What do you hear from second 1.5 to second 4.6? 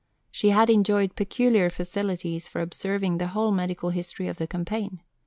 facilities for observing the whole medical history of the